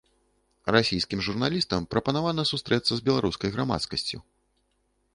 [0.75, 4.17] Расійскім журналістам прапанавана сустрэцца з беларускай грамадскасцю.